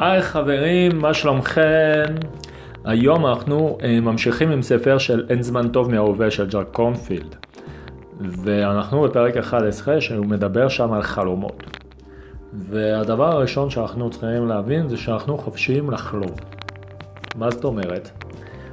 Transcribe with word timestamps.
היי 0.00 0.22
חברים, 0.22 0.98
מה 0.98 1.14
שלומכם? 1.14 2.14
היום 2.84 3.26
אנחנו 3.26 3.78
אה, 3.82 4.00
ממשיכים 4.00 4.50
עם 4.50 4.62
ספר 4.62 4.98
של 4.98 5.26
אין 5.28 5.42
זמן 5.42 5.68
טוב 5.68 5.90
מההווה 5.90 6.30
של 6.30 6.48
ג'אק 6.48 6.66
קורנפילד 6.72 7.34
ואנחנו 8.20 9.02
בפרק 9.02 9.36
11 9.36 10.00
שהוא 10.00 10.26
מדבר 10.26 10.68
שם 10.68 10.92
על 10.92 11.02
חלומות 11.02 11.62
והדבר 12.52 13.32
הראשון 13.32 13.70
שאנחנו 13.70 14.10
צריכים 14.10 14.48
להבין 14.48 14.88
זה 14.88 14.96
שאנחנו 14.96 15.38
חופשיים 15.38 15.90
לחלום. 15.90 16.34
מה 17.36 17.50
זאת 17.50 17.64
אומרת? 17.64 18.10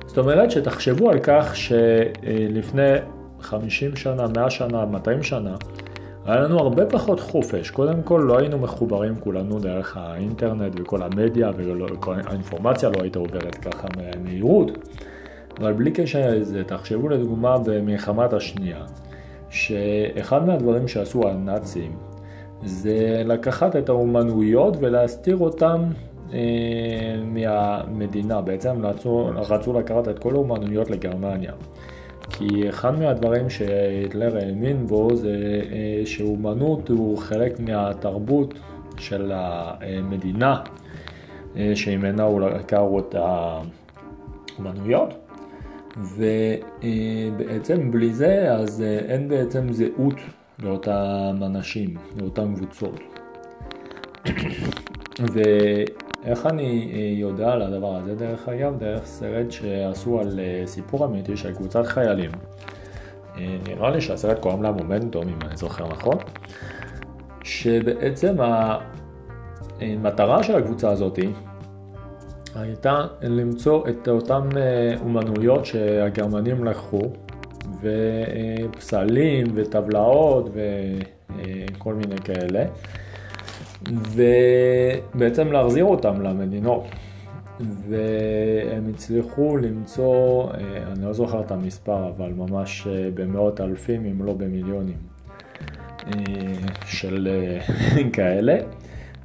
זאת 0.05 0.18
אומרת 0.18 0.52
שתחשבו 0.52 1.09
על 1.09 1.20
כך 1.23 1.55
שלפני 1.55 2.91
50 3.41 3.96
שנה, 3.96 4.28
100 4.36 4.50
שנה, 4.50 4.86
200 4.86 5.23
שנה 5.23 5.55
היה 6.28 6.42
לנו 6.42 6.60
הרבה 6.60 6.86
פחות 6.86 7.20
חופש. 7.20 7.72
קודם 7.72 8.02
כל 8.04 8.24
לא 8.28 8.40
היינו 8.40 8.58
מחוברים 8.58 9.16
כולנו 9.20 9.60
דרך 9.60 9.98
האינטרנט 9.98 10.74
וכל 10.80 11.04
המדיה 11.04 11.52
וכל 11.58 12.16
האינפורמציה 12.26 12.90
לא 12.90 13.02
הייתה 13.02 13.20
עוברת 13.20 13.56
ככה 13.56 13.88
במהירות. 13.98 14.72
אבל 15.60 15.74
בלי 15.74 15.92
קשר 15.92 16.30
לזה, 16.32 16.64
תחשבו 16.64 17.10
לדוגמה 17.10 17.58
במלחמת 17.58 18.34
השנייה, 18.34 18.86
שאחד 19.50 20.48
מהדברים 20.48 20.88
שעשו 20.88 21.30
הנאצים 21.30 21.92
זה 22.64 23.22
לקחת 23.25 23.75
את 23.75 23.89
האומנויות 23.89 24.78
ולהסתיר 24.80 25.38
אותם 25.38 25.84
אה, 26.34 26.39
מהמדינה. 27.24 28.42
בעצם 28.42 28.86
רצו, 28.86 29.30
רצו 29.36 29.74
לקחת 29.80 30.08
את 30.08 30.20
כל 30.20 30.34
האומנויות 30.34 30.89
לגרמניה. 30.89 31.52
כי 32.30 32.70
אחד 32.70 33.00
מהדברים 33.00 33.50
שהיטלר 33.50 34.38
האמין 34.38 34.88
בו 34.88 35.16
זה 35.16 35.62
אה, 35.72 36.02
שאומנות 36.06 36.89
הוא 36.89 37.17
חלק 37.17 37.59
מהתרבות 37.59 38.53
של 38.97 39.31
המדינה 39.33 40.61
אה, 41.58 41.72
שממנה 41.75 42.23
הוא 42.23 42.41
לקח 42.41 42.81
את 43.00 43.16
האומנויות 44.59 45.14
ובעצם 45.97 47.91
בלי 47.91 48.14
זה 48.14 48.53
אז 48.53 48.81
אה, 48.81 49.00
אין 49.00 49.28
בעצם 49.28 49.73
זהות 49.73 50.16
לאותם 50.63 51.39
אנשים, 51.41 51.95
לאותן 52.17 52.56
קבוצות. 52.56 53.00
איך 56.28 56.45
אני 56.45 56.92
אה, 56.94 57.20
יודע 57.20 57.52
על 57.52 57.61
הדבר 57.61 57.95
הזה? 57.95 58.16
דרך 58.16 58.50
אגב, 58.50 58.80
דרך 58.80 59.06
סרט 59.06 59.52
שעשו 59.52 60.20
על 60.20 60.39
אה, 60.39 60.64
סיפור 60.66 61.06
אמיתי 61.06 61.38
של 61.38 61.53
קבוצת 61.53 61.86
חיילים. 61.86 62.31
אה, 63.38 63.58
נראה 63.67 63.89
לי 63.89 64.02
שהסרט 64.02 64.39
קוראים 64.39 64.64
לה 64.64 64.72
מומנטום, 64.72 65.23
אם 65.28 65.39
אני 65.47 65.58
זוכר 65.58 65.88
נכון, 65.88 66.16
שבעצם 67.44 68.36
המטרה 69.80 70.44
של 70.44 70.56
הקבוצה 70.56 70.89
הזאת 70.89 71.19
הייתה 72.56 73.06
למצוא 73.22 73.88
את 73.89 74.08
אותן 74.08 74.50
אומנויות 75.02 75.66
שהגרמנים 75.66 76.64
לקחו, 76.64 77.02
ופסלים 77.81 79.45
וטבלאות 79.56 80.50
וכל 80.53 81.94
מיני 81.94 82.17
כאלה. 82.17 82.66
ובעצם 83.86 85.52
להחזיר 85.52 85.86
אותם 85.86 86.22
למדינות. 86.22 86.83
והם 87.59 88.89
הצליחו 88.94 89.58
למצוא, 89.58 90.44
אה, 90.44 90.58
אני 90.92 91.06
לא 91.06 91.14
זוכר 91.14 91.42
את 91.42 91.52
המספר, 91.52 92.11
אבל 92.17 92.34
ממש 92.34 92.88
אה, 92.88 93.09
במאות 93.14 93.61
אלפים 93.61 94.06
אם 94.06 94.25
לא 94.25 94.34
במיליונים 94.34 94.97
אה, 96.08 96.14
של 96.86 97.28
כאלה, 98.14 98.58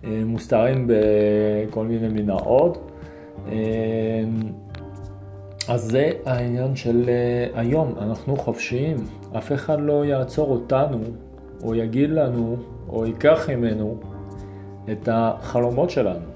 מוסתרים 0.04 0.88
בכל 0.88 1.84
מיני 1.84 2.08
מנהרות. 2.08 2.90
אז 5.68 5.82
זה 5.82 6.10
העניין 6.26 6.76
של 6.76 7.10
היום, 7.54 7.94
אנחנו 7.98 8.36
חופשיים, 8.36 8.96
אף 9.38 9.52
אחד 9.52 9.76
לא 9.80 10.04
יעצור 10.04 10.50
אותנו 10.50 10.98
או 11.62 11.74
יגיד 11.74 12.10
לנו 12.10 12.56
או 12.88 13.06
ייקח 13.06 13.48
ממנו 13.50 14.00
את 14.92 15.08
החלומות 15.12 15.90
שלנו. 15.90 16.26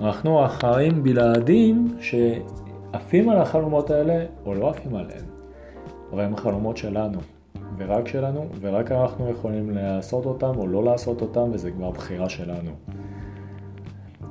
אנחנו 0.00 0.44
החיים 0.44 1.02
בלעדים 1.02 1.96
שעפים 2.00 3.28
על 3.28 3.38
החלומות 3.38 3.90
האלה 3.90 4.24
או 4.46 4.54
לא 4.54 4.70
עפים 4.70 4.94
עליהם, 4.94 5.24
אבל 6.12 6.24
הם 6.24 6.34
החלומות 6.34 6.76
שלנו, 6.76 7.18
ורק 7.78 8.08
שלנו, 8.08 8.46
ורק 8.60 8.92
אנחנו 8.92 9.30
יכולים 9.30 9.70
לעשות 9.70 10.26
אותם 10.26 10.52
או 10.56 10.66
לא 10.66 10.84
לעשות 10.84 11.22
אותם, 11.22 11.48
וזה 11.52 11.70
כבר 11.70 11.90
בחירה 11.90 12.28
שלנו. 12.28 12.70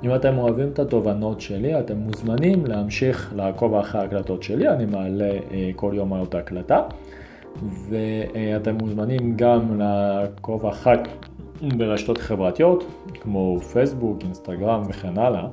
אם 0.04 0.16
אתם 0.16 0.38
אוהבים 0.38 0.68
את 0.68 0.80
התובנות 0.80 1.42
שלי, 1.42 1.80
אתם 1.80 1.98
מוזמנים 1.98 2.66
להמשיך 2.66 3.34
לעקוב 3.36 3.76
אחרי 3.76 4.02
ההקלטות 4.02 4.44
שלי, 4.44 4.70
אני 4.70 4.86
מעלה 4.86 5.32
אה, 5.52 5.72
כל 5.76 5.92
יום 5.96 6.14
על 6.14 6.20
אותה 6.20 6.38
הקלטה, 6.38 6.82
ואתם 7.90 8.76
מוזמנים 8.76 9.34
גם 9.36 9.80
לעקוב 9.80 10.66
אחרי 10.66 10.94
ברשתות 11.62 12.18
חברתיות 12.18 12.84
כמו 13.22 13.60
פייסבוק, 13.60 14.22
אינסטגרם 14.22 14.84
וכן 14.90 15.18
הלאה 15.18 15.48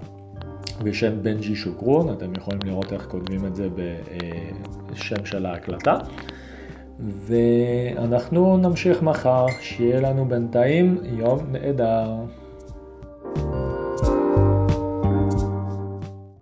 בשם 0.83 1.23
בנג'י 1.23 1.57
שוקרון, 1.57 2.13
אתם 2.13 2.33
יכולים 2.37 2.61
לראות 2.65 2.93
איך 2.93 3.07
כותבים 3.11 3.47
את 3.47 3.57
זה 3.57 3.69
בשם 4.91 5.25
של 5.25 5.47
ההקלטה 5.47 5.99
ואנחנו 7.09 8.57
נמשיך 8.57 9.03
מחר, 9.03 9.47
שיהיה 9.61 10.01
לנו 10.01 10.25
בינתיים 10.25 10.99
יום 11.05 11.39
נהדר. 11.53 12.11